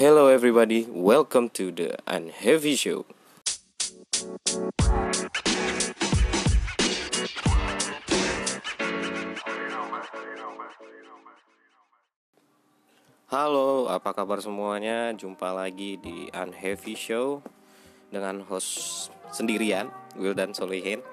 Hello 0.00 0.32
everybody, 0.32 0.88
welcome 0.88 1.52
to 1.52 1.68
the 1.68 1.92
Unheavy 2.08 2.72
Show. 2.72 3.04
Halo, 13.28 13.92
apa 13.92 14.16
kabar 14.16 14.40
semuanya? 14.40 15.12
Jumpa 15.12 15.52
lagi 15.52 16.00
di 16.00 16.32
Unheavy 16.32 16.96
Show 16.96 17.44
dengan 18.08 18.40
host 18.48 19.12
sendirian, 19.28 19.92
Wildan 20.16 20.56
Solihin. 20.56 21.04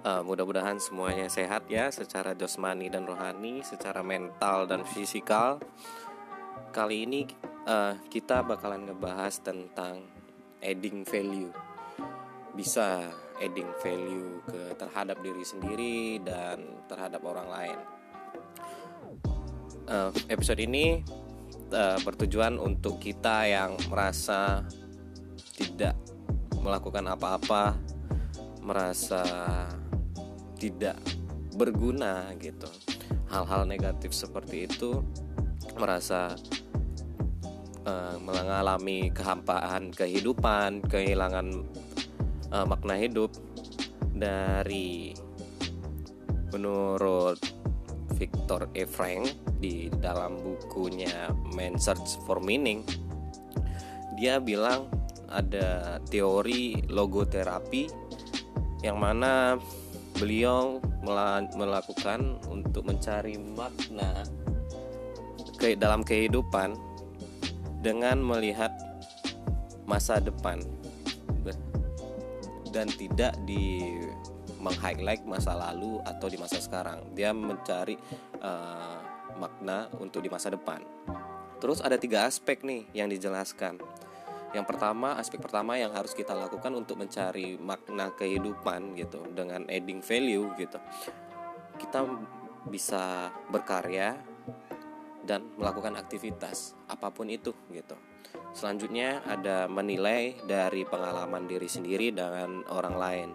Uh, 0.00 0.24
mudah-mudahan 0.24 0.80
semuanya 0.80 1.28
sehat 1.28 1.68
ya, 1.68 1.92
secara 1.92 2.32
jasmani 2.32 2.88
dan 2.88 3.04
rohani, 3.04 3.60
secara 3.60 4.00
mental 4.00 4.64
dan 4.64 4.80
fisikal. 4.88 5.60
Kali 6.72 7.04
ini 7.04 7.28
uh, 7.66 7.94
kita 8.08 8.46
bakalan 8.46 8.86
ngebahas 8.86 9.42
tentang 9.42 10.06
adding 10.62 11.02
value. 11.04 11.50
Bisa 12.56 13.10
adding 13.36 13.68
value 13.84 14.40
ke 14.48 14.72
terhadap 14.80 15.20
diri 15.20 15.44
sendiri 15.44 16.22
dan 16.24 16.80
terhadap 16.88 17.20
orang 17.26 17.48
lain. 17.52 17.78
Uh, 19.86 20.10
episode 20.32 20.58
ini 20.58 21.04
uh, 21.70 21.98
bertujuan 22.02 22.56
untuk 22.56 22.98
kita 22.98 23.46
yang 23.46 23.76
merasa 23.92 24.64
tidak 25.54 25.94
melakukan 26.58 27.06
apa-apa, 27.06 27.78
merasa 28.64 29.22
tidak 30.58 30.98
berguna 31.54 32.32
gitu. 32.40 32.66
Hal-hal 33.30 33.68
negatif 33.68 34.16
seperti 34.16 34.66
itu 34.66 35.04
merasa 35.76 36.34
uh, 37.86 38.18
mengalami 38.20 39.08
kehampaan 39.14 39.94
kehidupan, 39.94 40.82
kehilangan 40.90 41.64
uh, 42.50 42.66
makna 42.66 42.98
hidup 42.98 43.30
dari 44.12 45.14
menurut 46.50 47.38
Victor 48.16 48.68
E. 48.72 48.84
Frank 48.88 49.28
di 49.60 49.88
dalam 50.02 50.40
bukunya 50.40 51.30
Man 51.54 51.76
Search 51.76 52.20
for 52.24 52.40
Meaning 52.40 52.84
dia 54.16 54.40
bilang 54.40 54.88
ada 55.28 56.00
teori 56.08 56.80
logoterapi 56.88 57.92
yang 58.80 58.96
mana 58.96 59.60
beliau 60.16 60.80
melakukan 61.52 62.40
untuk 62.48 62.88
mencari 62.88 63.36
makna 63.36 64.24
ke 65.60 65.76
dalam 65.76 66.00
kehidupan 66.00 66.95
dengan 67.80 68.18
melihat 68.20 68.72
masa 69.86 70.18
depan 70.18 70.58
dan 72.76 72.92
tidak 72.92 73.32
di 73.48 73.96
meng-highlight 74.60 75.24
masa 75.24 75.56
lalu 75.56 75.96
atau 76.04 76.28
di 76.28 76.36
masa 76.36 76.60
sekarang. 76.60 77.14
Dia 77.16 77.32
mencari 77.32 77.96
uh, 78.42 79.00
makna 79.40 79.88
untuk 79.96 80.20
di 80.20 80.28
masa 80.28 80.52
depan. 80.52 80.84
Terus 81.56 81.80
ada 81.80 81.96
tiga 81.96 82.28
aspek 82.28 82.60
nih 82.60 82.84
yang 82.92 83.08
dijelaskan. 83.08 83.80
Yang 84.52 84.66
pertama, 84.68 85.16
aspek 85.16 85.40
pertama 85.40 85.76
yang 85.80 85.92
harus 85.92 86.12
kita 86.12 86.36
lakukan 86.36 86.72
untuk 86.76 87.00
mencari 87.00 87.56
makna 87.56 88.12
kehidupan 88.12 88.96
gitu 88.96 89.24
dengan 89.32 89.64
adding 89.68 90.04
value 90.04 90.52
gitu. 90.60 90.78
Kita 91.76 92.04
bisa 92.68 93.32
berkarya 93.48 94.35
dan 95.26 95.50
melakukan 95.58 95.98
aktivitas 95.98 96.78
apa 96.86 97.10
pun 97.10 97.26
itu 97.26 97.50
gitu. 97.74 97.98
Selanjutnya 98.56 99.20
ada 99.26 99.68
menilai 99.68 100.38
dari 100.48 100.88
pengalaman 100.88 101.44
diri 101.44 101.68
sendiri 101.68 102.14
dengan 102.14 102.64
orang 102.72 102.96
lain. 102.96 103.28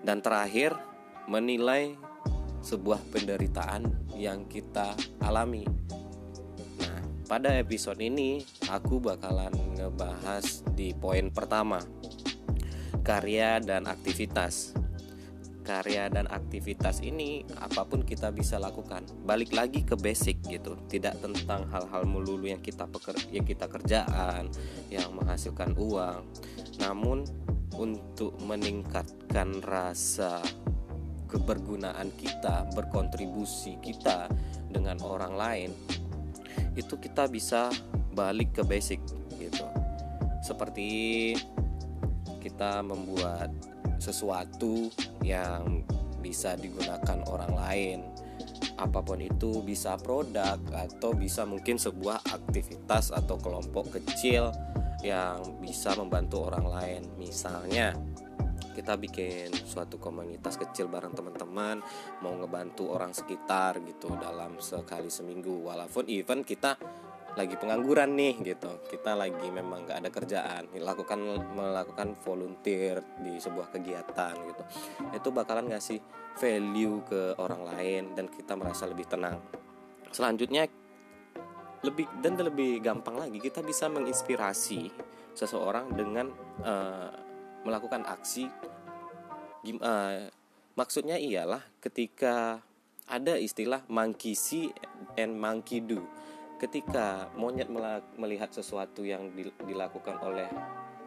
Dan 0.00 0.22
terakhir, 0.22 0.78
menilai 1.26 1.98
sebuah 2.60 3.00
penderitaan 3.10 4.12
yang 4.14 4.46
kita 4.46 4.94
alami. 5.24 5.64
Nah, 6.78 7.00
pada 7.26 7.56
episode 7.58 7.98
ini 8.00 8.44
aku 8.68 9.00
bakalan 9.00 9.52
ngebahas 9.76 10.62
di 10.72 10.94
poin 10.94 11.32
pertama, 11.32 11.80
karya 13.02 13.58
dan 13.58 13.88
aktivitas. 13.88 14.79
Karya 15.60 16.08
dan 16.08 16.26
aktivitas 16.26 17.04
ini 17.04 17.44
apa 17.60 17.84
pun 17.84 18.02
kita 18.02 18.32
bisa 18.32 18.56
lakukan. 18.56 19.04
Balik 19.28 19.52
lagi 19.52 19.84
ke 19.84 19.94
basic 19.94 20.40
gitu, 20.48 20.74
tidak 20.88 21.20
tentang 21.20 21.68
hal-hal 21.68 22.08
melulu 22.08 22.48
yang 22.48 22.64
kita 22.64 22.88
peker 22.88 23.14
yang 23.30 23.44
kita 23.44 23.68
kerjaan, 23.68 24.48
yang 24.88 25.12
menghasilkan 25.12 25.76
uang. 25.76 26.24
Namun 26.80 27.28
untuk 27.76 28.34
meningkatkan 28.42 29.60
rasa 29.62 30.40
kebergunaan 31.30 32.10
kita, 32.18 32.66
berkontribusi 32.74 33.78
kita 33.78 34.26
dengan 34.66 34.98
orang 35.04 35.34
lain, 35.38 35.70
itu 36.74 36.98
kita 36.98 37.30
bisa 37.30 37.70
balik 38.16 38.56
ke 38.58 38.62
basic 38.66 38.98
gitu. 39.38 39.64
Seperti 40.42 40.90
kita 42.40 42.82
membuat 42.82 43.52
sesuatu 44.00 44.88
yang 45.22 45.84
bisa 46.20 46.56
digunakan 46.56 47.20
orang 47.28 47.52
lain. 47.54 47.98
Apa 48.80 49.04
pun 49.04 49.20
itu 49.20 49.60
bisa 49.60 50.00
produk 50.00 50.56
atau 50.72 51.12
bisa 51.12 51.44
mungkin 51.44 51.76
sebuah 51.76 52.24
aktivitas 52.32 53.12
atau 53.12 53.36
kelompok 53.36 54.00
kecil 54.00 54.48
yang 55.04 55.60
bisa 55.60 55.92
membantu 55.96 56.48
orang 56.48 56.66
lain. 56.68 57.02
Misalnya 57.20 57.92
kita 58.72 58.96
bikin 58.96 59.52
suatu 59.52 60.00
komunitas 60.00 60.56
kecil 60.56 60.88
bareng 60.88 61.12
teman-teman 61.12 61.84
mau 62.24 62.32
ngebantu 62.38 62.88
orang 62.94 63.12
sekitar 63.12 63.82
gitu 63.84 64.14
dalam 64.16 64.56
sekali 64.62 65.12
seminggu 65.12 65.68
walaupun 65.68 66.06
even 66.08 66.46
kita 66.46 66.78
lagi 67.38 67.54
pengangguran 67.54 68.16
nih 68.18 68.34
gitu. 68.42 68.82
Kita 68.90 69.14
lagi 69.14 69.46
memang 69.50 69.86
gak 69.86 70.02
ada 70.02 70.10
kerjaan 70.10 70.70
melakukan 70.74 71.20
melakukan 71.54 72.18
volunteer 72.26 73.02
di 73.22 73.38
sebuah 73.38 73.70
kegiatan 73.70 74.34
gitu. 74.34 74.62
Itu 75.14 75.28
bakalan 75.30 75.70
ngasih 75.70 75.98
value 76.38 77.02
ke 77.06 77.20
orang 77.38 77.62
lain 77.66 78.02
dan 78.18 78.26
kita 78.26 78.58
merasa 78.58 78.86
lebih 78.90 79.06
tenang. 79.06 79.38
Selanjutnya 80.10 80.66
lebih 81.80 82.06
dan 82.20 82.36
lebih 82.36 82.82
gampang 82.84 83.16
lagi 83.16 83.40
kita 83.40 83.64
bisa 83.64 83.88
menginspirasi 83.88 84.92
seseorang 85.32 85.94
dengan 85.94 86.28
uh, 86.66 87.14
melakukan 87.64 88.04
aksi. 88.04 88.50
Uh, 89.80 90.28
maksudnya 90.74 91.20
ialah 91.20 91.60
ketika 91.84 92.64
ada 93.10 93.36
istilah 93.36 93.84
monkey 93.90 94.32
see 94.32 94.72
and 95.18 95.36
monkey 95.36 95.82
do 95.82 96.00
ketika 96.60 97.32
monyet 97.40 97.72
melihat 98.20 98.52
sesuatu 98.52 99.00
yang 99.00 99.32
dilakukan 99.64 100.20
oleh 100.20 100.46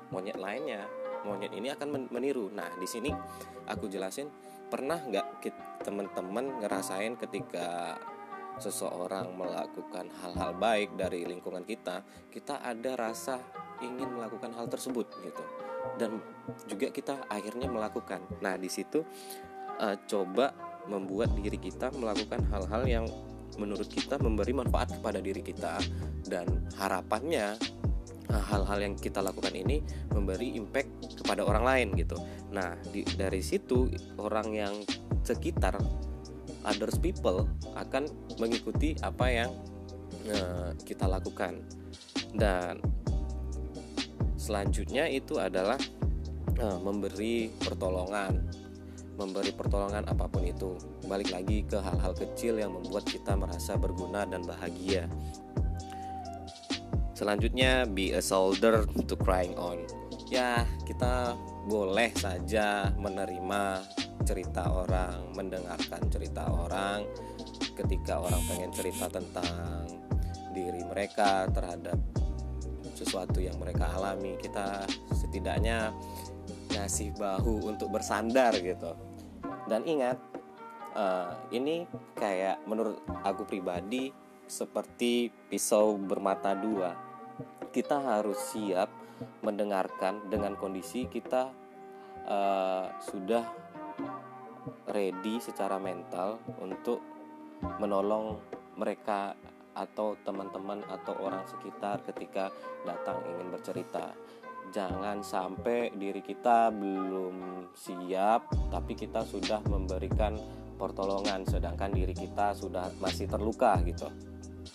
monyet 0.09 0.37
lainnya 0.41 0.89
monyet 1.23 1.53
ini 1.53 1.69
akan 1.69 2.09
meniru 2.09 2.49
nah 2.49 2.67
di 2.75 2.89
sini 2.89 3.13
aku 3.69 3.85
jelasin 3.87 4.27
pernah 4.73 4.97
nggak 4.97 5.45
teman-teman 5.85 6.57
ngerasain 6.65 7.13
ketika 7.21 7.93
seseorang 8.61 9.33
melakukan 9.33 10.09
hal-hal 10.21 10.53
baik 10.53 10.93
dari 10.93 11.25
lingkungan 11.25 11.65
kita, 11.65 12.05
kita 12.29 12.61
ada 12.61 12.93
rasa 12.93 13.41
ingin 13.81 14.13
melakukan 14.13 14.53
hal 14.53 14.69
tersebut 14.69 15.09
gitu. 15.25 15.43
Dan 15.97 16.21
juga 16.69 16.93
kita 16.93 17.25
akhirnya 17.27 17.67
melakukan. 17.67 18.21
Nah, 18.39 18.55
di 18.55 18.69
situ 18.69 19.01
uh, 19.81 19.95
coba 20.05 20.53
membuat 20.85 21.33
diri 21.33 21.57
kita 21.57 21.91
melakukan 21.95 22.43
hal-hal 22.51 22.83
yang 22.85 23.05
menurut 23.57 23.87
kita 23.89 24.17
memberi 24.21 24.53
manfaat 24.55 24.93
kepada 24.95 25.19
diri 25.19 25.41
kita. 25.41 25.77
Dan 26.23 26.67
harapannya 26.79 27.57
eh, 28.29 28.43
hal-hal 28.51 28.79
yang 28.79 28.95
kita 28.97 29.19
lakukan 29.19 29.53
ini 29.53 29.83
memberi 30.13 30.55
impact 30.55 31.21
kepada 31.23 31.45
orang 31.45 31.63
lain 31.63 31.87
gitu. 31.97 32.17
Nah, 32.53 32.77
di, 32.89 33.03
dari 33.17 33.41
situ 33.41 33.89
orang 34.17 34.47
yang 34.53 34.73
sekitar 35.23 35.79
others 36.63 36.99
people 36.99 37.47
akan 37.75 38.07
mengikuti 38.39 38.95
apa 39.03 39.25
yang 39.27 39.51
uh, 40.31 40.71
kita 40.83 41.07
lakukan. 41.07 41.59
Dan 42.33 42.79
selanjutnya 44.39 45.07
itu 45.11 45.37
adalah 45.39 45.79
uh, 46.59 46.79
memberi 46.81 47.51
pertolongan 47.61 48.62
memberi 49.17 49.53
pertolongan 49.53 50.05
apa 50.09 50.25
pun 50.25 50.43
itu. 50.45 50.73
Balik 51.05 51.33
lagi 51.33 51.61
ke 51.65 51.77
hal-hal 51.77 52.13
kecil 52.17 52.57
yang 52.57 52.73
membuat 52.73 53.05
kita 53.05 53.37
merasa 53.37 53.77
berguna 53.77 54.25
dan 54.25 54.41
bahagia. 54.45 55.05
Selanjutnya 57.13 57.85
be 57.85 58.11
a 58.17 58.21
soldier 58.21 58.89
to 59.05 59.15
crying 59.15 59.53
on. 59.55 59.85
Ya 60.33 60.65
kita 60.89 61.37
boleh 61.69 62.09
saja 62.17 62.89
menerima 62.97 63.85
cerita 64.25 64.65
orang, 64.71 65.31
mendengarkan 65.37 66.01
cerita 66.09 66.49
orang 66.49 67.05
ketika 67.77 68.17
orang 68.17 68.41
pengen 68.49 68.71
cerita 68.73 69.05
tentang 69.09 69.85
diri 70.53 70.81
mereka 70.85 71.49
terhadap 71.53 71.97
sesuatu 72.97 73.41
yang 73.41 73.57
mereka 73.61 73.93
alami. 73.93 74.37
Kita 74.41 74.85
setidaknya 75.13 75.93
ngasih 76.75 77.13
bahu 77.15 77.69
untuk 77.69 77.93
bersandar 77.93 78.55
gitu 78.59 78.93
dan 79.69 79.85
ingat 79.85 80.17
uh, 80.97 81.33
ini 81.53 81.87
kayak 82.17 82.61
menurut 82.67 82.99
aku 83.23 83.45
pribadi 83.47 84.11
seperti 84.45 85.31
pisau 85.47 85.95
bermata 85.95 86.53
dua 86.57 86.93
kita 87.73 87.97
harus 88.01 88.37
siap 88.53 88.91
mendengarkan 89.41 90.27
dengan 90.27 90.53
kondisi 90.59 91.07
kita 91.07 91.49
uh, 92.27 92.85
sudah 93.01 93.45
ready 94.91 95.39
secara 95.39 95.79
mental 95.79 96.39
untuk 96.59 97.01
menolong 97.79 98.39
mereka 98.75 99.33
atau 99.73 100.13
teman-teman 100.21 100.85
atau 100.85 101.17
orang 101.17 101.41
sekitar 101.49 102.05
ketika 102.05 102.53
datang 102.85 103.17
ingin 103.25 103.49
bercerita. 103.49 104.13
Jangan 104.71 105.25
sampai 105.25 105.91
diri 105.97 106.23
kita 106.23 106.71
belum 106.71 107.67
siap 107.73 108.47
tapi 108.71 108.93
kita 108.95 109.25
sudah 109.25 109.59
memberikan 109.67 110.37
pertolongan 110.79 111.43
sedangkan 111.43 111.91
diri 111.91 112.15
kita 112.15 112.55
sudah 112.55 112.87
masih 113.03 113.27
terluka 113.27 113.75
gitu. 113.83 114.07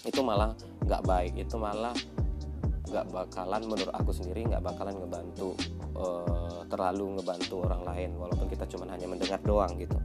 Itu 0.05 0.21
malah 0.21 0.53
nggak 0.85 1.03
baik, 1.07 1.35
itu 1.41 1.57
malah 1.57 1.97
nggak 2.89 3.07
bakalan 3.13 3.63
menurut 3.69 3.93
aku 3.93 4.11
sendiri 4.17 4.49
nggak 4.49 4.65
bakalan 4.65 4.97
ngebantu 4.97 5.53
uh, 5.93 6.65
terlalu 6.73 7.21
ngebantu 7.21 7.69
orang 7.69 7.83
lain 7.85 8.11
walaupun 8.17 8.49
kita 8.49 8.65
cuma 8.65 8.89
hanya 8.89 9.05
mendengar 9.05 9.39
doang 9.45 9.77
gitu 9.77 10.01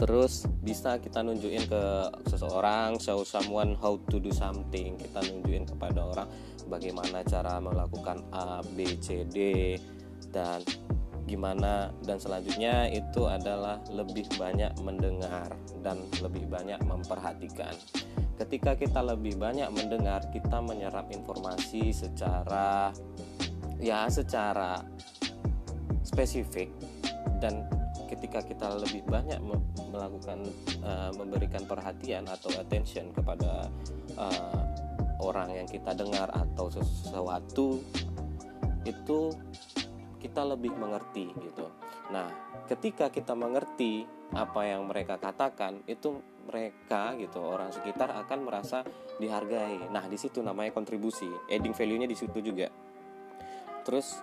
terus 0.00 0.48
bisa 0.64 0.96
kita 0.96 1.20
nunjukin 1.20 1.68
ke 1.68 1.82
seseorang 2.32 2.96
show 2.96 3.20
someone 3.20 3.76
how 3.76 4.00
to 4.08 4.16
do 4.16 4.32
something 4.32 4.96
kita 4.96 5.20
nunjukin 5.20 5.68
kepada 5.68 6.00
orang 6.00 6.28
bagaimana 6.70 7.26
cara 7.26 7.58
melakukan 7.58 8.22
A 8.30 8.62
B 8.62 8.86
C 9.02 9.26
D 9.26 9.74
dan 10.30 10.62
gimana 11.26 11.90
dan 12.06 12.22
selanjutnya 12.22 12.86
itu 12.86 13.26
adalah 13.26 13.82
lebih 13.90 14.30
banyak 14.38 14.70
mendengar 14.86 15.50
dan 15.82 15.98
lebih 16.22 16.46
banyak 16.46 16.78
memperhatikan. 16.86 17.74
Ketika 18.38 18.78
kita 18.78 19.02
lebih 19.02 19.34
banyak 19.36 19.66
mendengar 19.74 20.22
kita 20.30 20.62
menyerap 20.62 21.10
informasi 21.10 21.90
secara 21.90 22.94
ya 23.82 24.06
secara 24.06 24.78
spesifik. 26.06 26.70
Dan 27.40 27.64
ketika 28.12 28.44
kita 28.44 28.68
lebih 28.76 29.00
banyak 29.08 29.40
melakukan 29.88 30.44
uh, 30.84 31.08
memberikan 31.16 31.64
perhatian 31.64 32.28
atau 32.28 32.52
attention 32.60 33.08
kepada 33.16 33.72
uh, 34.20 34.60
orang 35.20 35.52
yang 35.54 35.68
kita 35.68 35.92
dengar 35.92 36.32
atau 36.32 36.72
sesuatu 36.72 37.78
itu 38.88 39.20
kita 40.20 40.42
lebih 40.44 40.72
mengerti 40.76 41.32
gitu. 41.36 41.68
Nah, 42.12 42.28
ketika 42.68 43.08
kita 43.08 43.36
mengerti 43.36 44.04
apa 44.34 44.66
yang 44.68 44.88
mereka 44.88 45.16
katakan, 45.16 45.84
itu 45.86 46.20
mereka 46.48 47.14
gitu 47.16 47.40
orang 47.40 47.70
sekitar 47.70 48.10
akan 48.26 48.38
merasa 48.44 48.82
dihargai. 49.20 49.88
Nah, 49.92 50.08
di 50.08 50.16
situ 50.16 50.40
namanya 50.40 50.74
kontribusi. 50.74 51.28
Adding 51.48 51.72
value-nya 51.72 52.08
di 52.08 52.16
situ 52.18 52.40
juga. 52.42 52.68
Terus 53.84 54.20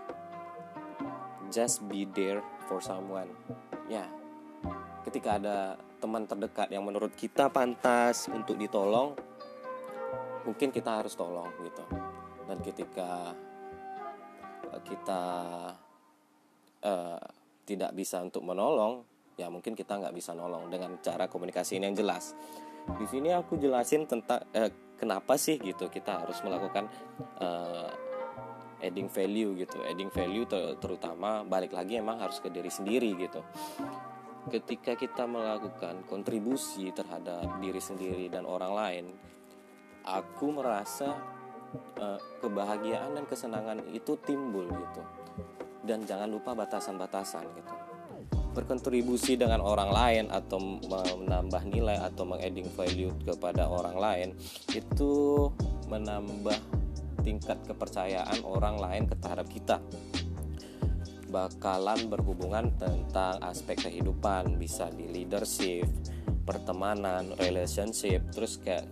just 1.48 1.84
be 1.88 2.04
there 2.12 2.44
for 2.68 2.84
someone 2.84 3.32
ya 3.88 4.04
ketika 5.08 5.40
ada 5.40 5.80
teman 5.98 6.28
terdekat 6.28 6.68
yang 6.70 6.84
menurut 6.84 7.16
kita 7.16 7.48
pantas 7.48 8.28
untuk 8.28 8.60
ditolong 8.60 9.16
mungkin 10.48 10.72
kita 10.72 11.04
harus 11.04 11.20
tolong 11.20 11.52
gitu. 11.60 11.84
Dan 12.48 12.64
ketika 12.64 13.36
eh, 14.72 14.82
kita 14.88 15.24
uh, 16.88 17.20
tidak 17.68 17.92
bisa 17.92 18.24
untuk 18.24 18.48
menolong 18.48 19.04
ya 19.38 19.52
mungkin 19.52 19.78
kita 19.78 20.00
nggak 20.00 20.16
bisa 20.16 20.34
nolong 20.34 20.72
dengan 20.72 20.98
cara 21.04 21.28
komunikasi 21.28 21.78
ini 21.78 21.92
yang 21.92 21.98
jelas. 22.00 22.32
Di 22.88 23.04
sini 23.04 23.36
aku 23.36 23.60
jelasin 23.60 24.08
tentang 24.08 24.48
uh, 24.56 24.72
kenapa 24.96 25.36
sih 25.36 25.60
gitu 25.60 25.92
kita 25.92 26.24
harus 26.24 26.40
melakukan 26.42 26.88
uh, 27.44 27.92
adding 28.80 29.12
value 29.12 29.54
gitu. 29.60 29.84
Adding 29.84 30.10
value 30.10 30.48
ter 30.48 30.80
terutama 30.80 31.44
balik 31.44 31.76
lagi 31.76 32.00
emang 32.00 32.24
harus 32.24 32.40
ke 32.40 32.48
diri 32.48 32.72
sendiri 32.72 33.12
gitu. 33.20 33.44
Ketika 34.48 34.96
kita 34.96 35.28
melakukan 35.28 36.08
kontribusi 36.08 36.96
terhadap 36.96 37.60
diri 37.60 37.84
sendiri 37.84 38.32
dan 38.32 38.48
orang 38.48 38.72
lain 38.72 39.06
aku 40.07 40.56
merasa 40.56 41.19
uh, 42.00 42.19
kebahagiaan 42.39 43.19
dan 43.19 43.25
kesenangan 43.27 43.83
itu 43.92 44.15
timbul 44.24 44.68
gitu. 44.71 45.04
Dan 45.83 46.04
jangan 46.07 46.31
lupa 46.31 46.56
batasan-batasan 46.56 47.44
gitu. 47.56 47.74
Berkontribusi 48.56 49.38
dengan 49.38 49.62
orang 49.62 49.92
lain 49.94 50.25
atau 50.33 50.57
menambah 50.57 51.63
nilai 51.69 52.01
atau 52.01 52.25
mengadding 52.25 52.68
value 52.74 53.13
kepada 53.21 53.69
orang 53.69 53.95
lain 53.95 54.30
itu 54.74 55.48
menambah 55.88 56.57
tingkat 57.21 57.62
kepercayaan 57.69 58.42
orang 58.42 58.81
lain 58.81 59.03
terhadap 59.12 59.48
kita. 59.51 59.77
Bakalan 61.27 62.07
berhubungan 62.07 62.71
tentang 62.80 63.38
aspek 63.44 63.77
kehidupan 63.92 64.56
bisa 64.56 64.88
di 64.89 65.12
leadership 65.12 65.86
pertemanan 66.48 67.36
relationship 67.44 68.24
terus 68.31 68.56
kayak 68.63 68.88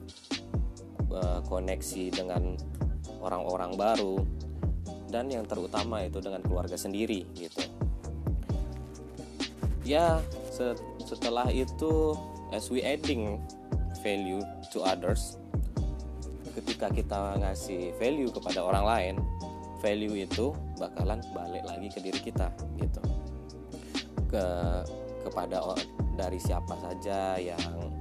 uh, 1.15 1.39
koneksi 1.47 2.12
dengan 2.12 2.59
orang-orang 3.23 3.73
baru 3.79 4.21
dan 5.09 5.31
yang 5.31 5.47
terutama 5.47 6.03
itu 6.03 6.19
dengan 6.19 6.44
keluarga 6.44 6.75
sendiri 6.75 7.23
gitu. 7.33 7.63
Ya 9.85 10.19
setelah 11.00 11.47
itu 11.53 12.17
as 12.51 12.67
we 12.73 12.81
adding 12.81 13.38
value 14.01 14.41
to 14.73 14.81
others 14.81 15.38
ketika 16.56 16.88
kita 16.89 17.38
ngasih 17.38 17.91
value 18.00 18.31
kepada 18.31 18.63
orang 18.63 18.85
lain 18.85 19.15
value 19.83 20.25
itu 20.25 20.56
bakalan 20.81 21.21
balik 21.35 21.61
lagi 21.68 21.88
ke 21.91 22.00
diri 22.01 22.19
kita 22.19 22.50
gitu. 22.81 23.01
Ke 24.25 24.45
kepada 25.21 25.61
dari 26.15 26.39
siapa 26.41 26.73
saja 26.79 27.38
yang 27.38 27.94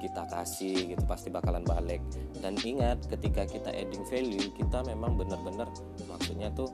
kita 0.00 0.24
kasih 0.26 0.96
gitu 0.96 1.04
pasti 1.04 1.28
bakalan 1.28 1.62
balik. 1.62 2.00
Dan 2.40 2.56
ingat 2.56 3.04
ketika 3.06 3.44
kita 3.44 3.68
adding 3.70 4.02
value 4.08 4.48
kita 4.56 4.80
memang 4.88 5.20
benar-benar 5.20 5.68
maksudnya 6.08 6.48
tuh 6.56 6.72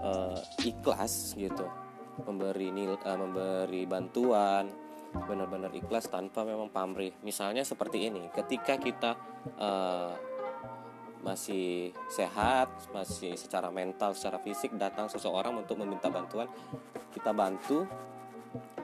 uh, 0.00 0.40
ikhlas 0.64 1.36
gitu. 1.36 1.68
Memberi 2.24 2.72
nil, 2.72 2.96
uh, 2.96 3.18
memberi 3.20 3.84
bantuan 3.84 4.72
benar-benar 5.16 5.72
ikhlas 5.72 6.08
tanpa 6.08 6.44
memang 6.44 6.72
pamrih. 6.72 7.12
Misalnya 7.20 7.64
seperti 7.64 8.08
ini 8.08 8.28
ketika 8.32 8.80
kita 8.80 9.16
uh, 9.60 10.12
masih 11.26 11.90
sehat, 12.06 12.70
masih 12.94 13.34
secara 13.34 13.66
mental, 13.74 14.14
secara 14.14 14.38
fisik 14.38 14.78
datang 14.78 15.10
seseorang 15.10 15.58
untuk 15.58 15.74
meminta 15.80 16.06
bantuan, 16.06 16.46
kita 17.10 17.34
bantu. 17.34 17.82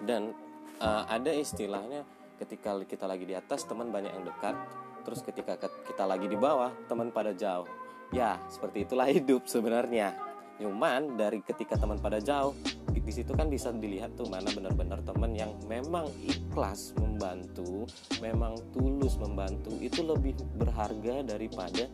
Dan 0.03 0.35
uh, 0.83 1.07
ada 1.07 1.31
istilahnya 1.31 2.03
ketika 2.43 2.75
kita 2.83 3.07
lagi 3.07 3.23
di 3.23 3.39
atas 3.39 3.63
teman 3.63 3.95
banyak 3.95 4.11
yang 4.11 4.27
dekat, 4.27 4.59
terus 5.07 5.23
ketika 5.23 5.55
kita 5.63 6.05
lagi 6.07 6.27
di 6.27 6.35
bawah 6.35 6.75
teman 6.91 7.15
pada 7.15 7.31
jauh. 7.31 7.67
Ya, 8.11 8.43
seperti 8.51 8.85
itulah 8.85 9.07
hidup 9.17 9.47
sebenarnya. 9.47 10.19
Cuman 10.59 11.17
dari 11.19 11.41
ketika 11.43 11.79
teman 11.79 12.03
pada 12.03 12.19
jauh, 12.19 12.55
di, 12.93 13.01
situ 13.11 13.33
kan 13.35 13.51
bisa 13.51 13.73
dilihat 13.73 14.15
tuh 14.15 14.29
mana 14.31 14.47
benar-benar 14.53 15.01
teman 15.03 15.33
yang 15.35 15.51
memang 15.67 16.07
ikhlas 16.23 16.95
membantu, 17.01 17.89
memang 18.21 18.55
tulus 18.71 19.19
membantu 19.19 19.75
itu 19.81 20.07
lebih 20.07 20.39
berharga 20.61 21.25
daripada 21.25 21.89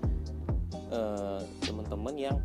uh, 0.93 1.40
teman-teman 1.64 2.14
yang 2.19 2.37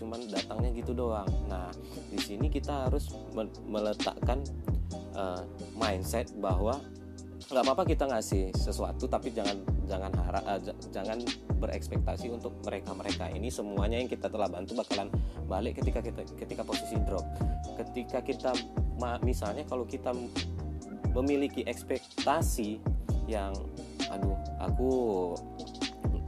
cuman 0.00 0.22
datangnya 0.32 0.70
gitu 0.80 0.96
doang. 0.96 1.28
Nah, 1.50 1.68
di 2.08 2.16
sini 2.16 2.48
kita 2.48 2.88
harus 2.88 3.12
meletakkan 3.68 4.40
uh, 5.12 5.44
mindset 5.76 6.32
bahwa 6.40 6.80
nggak 7.50 7.66
apa-apa 7.66 7.82
kita 7.82 8.06
ngasih 8.06 8.54
sesuatu 8.54 9.10
tapi 9.10 9.34
jangan 9.34 9.58
jangan 9.90 10.14
harap 10.22 10.44
uh, 10.46 10.62
jangan 10.94 11.18
berekspektasi 11.58 12.30
untuk 12.30 12.54
mereka 12.62 12.94
mereka 12.94 13.26
ini 13.26 13.50
semuanya 13.50 13.98
yang 13.98 14.06
kita 14.06 14.30
telah 14.30 14.46
bantu 14.46 14.78
bakalan 14.78 15.10
balik 15.50 15.82
ketika 15.82 15.98
kita 15.98 16.22
ketika 16.38 16.62
posisi 16.62 16.94
drop. 17.02 17.26
Ketika 17.74 18.22
kita 18.22 18.54
misalnya 19.26 19.66
kalau 19.66 19.82
kita 19.82 20.14
memiliki 21.10 21.66
ekspektasi 21.66 22.78
yang 23.26 23.50
aduh 24.14 24.38
aku 24.62 24.90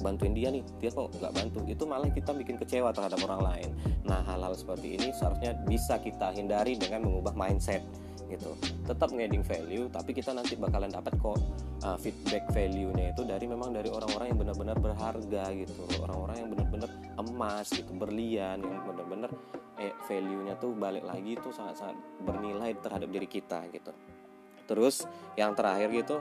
bantuin 0.02 0.34
dia 0.34 0.50
nih 0.50 0.66
dia 0.82 0.90
kok 0.90 1.14
nggak 1.22 1.30
bantu 1.30 1.62
itu 1.70 1.86
malah 1.86 2.10
kita 2.10 2.34
bikin 2.34 2.58
kecewa 2.58 2.90
terhadap 2.90 3.22
orang 3.22 3.42
lain. 3.46 3.70
Nah 4.02 4.26
hal-hal 4.26 4.58
seperti 4.58 4.98
ini 4.98 5.14
seharusnya 5.14 5.54
bisa 5.70 6.02
kita 6.02 6.34
hindari 6.34 6.74
dengan 6.74 7.06
mengubah 7.06 7.38
mindset 7.38 7.86
gitu. 8.32 8.56
Tetap 8.88 9.12
ngeding 9.12 9.44
value 9.44 9.86
tapi 9.92 10.16
kita 10.16 10.32
nanti 10.32 10.56
bakalan 10.56 10.88
dapat 10.88 11.12
kok 11.20 11.38
uh, 11.84 11.98
feedback 12.00 12.48
value-nya 12.50 13.12
itu 13.12 13.22
dari 13.28 13.44
memang 13.44 13.70
dari 13.70 13.92
orang-orang 13.92 14.32
yang 14.32 14.38
benar-benar 14.40 14.76
berharga 14.80 15.44
gitu. 15.52 15.82
Orang-orang 16.00 16.36
yang 16.40 16.48
benar-benar 16.52 16.90
emas 17.20 17.66
gitu 17.68 17.92
berlian 17.92 18.58
yang 18.64 18.82
benar-benar 18.88 19.30
eh, 19.76 19.92
value-nya 20.08 20.56
tuh 20.56 20.72
balik 20.72 21.04
lagi 21.04 21.36
tuh 21.38 21.52
sangat-sangat 21.52 21.96
bernilai 22.24 22.72
terhadap 22.80 23.08
diri 23.12 23.28
kita 23.28 23.68
gitu. 23.70 23.92
Terus 24.64 25.04
yang 25.36 25.52
terakhir 25.52 25.92
gitu 25.92 26.16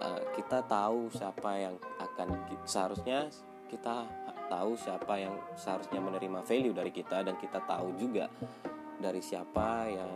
uh, 0.00 0.20
kita 0.34 0.64
tahu 0.66 1.08
siapa 1.12 1.50
yang 1.56 1.74
akan 2.00 2.28
seharusnya 2.64 3.28
kita 3.66 4.06
tahu 4.46 4.78
siapa 4.78 5.18
yang 5.18 5.34
seharusnya 5.58 5.98
menerima 5.98 6.40
value 6.46 6.74
dari 6.74 6.94
kita 6.94 7.26
dan 7.26 7.34
kita 7.34 7.58
tahu 7.66 7.98
juga 7.98 8.30
dari 8.96 9.20
siapa 9.20 9.90
yang 9.90 10.12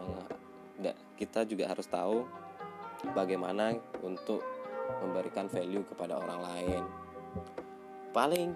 kita 1.17 1.47
juga 1.47 1.71
harus 1.71 1.87
tahu 1.87 2.25
bagaimana 3.13 3.77
untuk 4.03 4.43
memberikan 5.05 5.47
value 5.47 5.87
kepada 5.87 6.19
orang 6.19 6.41
lain. 6.43 6.83
Paling 8.11 8.51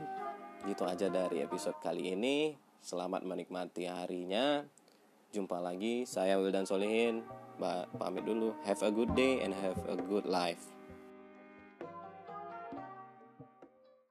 gitu 0.67 0.83
aja 0.89 1.07
dari 1.07 1.45
episode 1.45 1.79
kali 1.79 2.11
ini. 2.11 2.59
Selamat 2.83 3.23
menikmati 3.23 3.87
harinya. 3.87 4.67
Jumpa 5.31 5.63
lagi, 5.63 6.05
saya 6.05 6.37
Wildan 6.37 6.67
Solihin. 6.67 7.23
Pamit 7.97 8.27
dulu. 8.27 8.51
Have 8.67 8.83
a 8.83 8.91
good 8.91 9.15
day 9.15 9.41
and 9.47 9.55
have 9.55 9.79
a 9.87 9.95
good 9.95 10.27
life. 10.27 10.74